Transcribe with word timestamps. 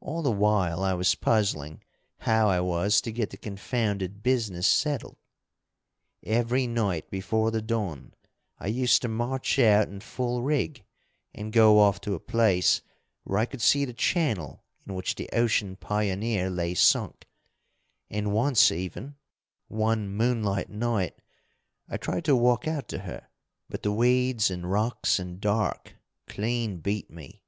All 0.00 0.22
the 0.22 0.32
while 0.32 0.82
I 0.82 0.94
was 0.94 1.14
puzzling 1.14 1.84
how 2.26 2.48
I 2.48 2.58
was 2.58 3.00
to 3.02 3.12
get 3.12 3.30
the 3.30 3.36
confounded 3.36 4.20
business 4.20 4.66
settled. 4.66 5.16
Every 6.24 6.66
night 6.66 7.08
before 7.08 7.52
the 7.52 7.62
dawn 7.62 8.12
I 8.58 8.66
used 8.66 9.00
to 9.02 9.06
march 9.08 9.60
out 9.60 9.86
in 9.86 10.00
full 10.00 10.42
rig 10.42 10.82
and 11.32 11.52
go 11.52 11.78
off 11.78 12.00
to 12.00 12.14
a 12.16 12.18
place 12.18 12.82
where 13.22 13.38
I 13.38 13.46
could 13.46 13.62
see 13.62 13.84
the 13.84 13.94
channel 13.94 14.64
in 14.88 14.96
which 14.96 15.14
the 15.14 15.28
Ocean 15.32 15.76
Pioneer 15.76 16.50
lay 16.50 16.74
sunk, 16.74 17.28
and 18.10 18.32
once 18.32 18.72
even, 18.72 19.14
one 19.68 20.08
moonlight 20.08 20.68
night, 20.68 21.22
I 21.88 21.96
tried 21.96 22.24
to 22.24 22.34
walk 22.34 22.66
out 22.66 22.88
to 22.88 22.98
her, 23.02 23.28
but 23.68 23.84
the 23.84 23.92
weeds 23.92 24.50
and 24.50 24.68
rocks 24.68 25.20
and 25.20 25.40
dark 25.40 25.94
clean 26.26 26.78
beat 26.78 27.08
me. 27.08 27.44